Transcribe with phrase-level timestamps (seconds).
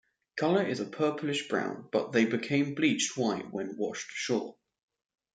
[0.35, 4.55] Color is a purplish brown, but they become bleached white when washed ashore.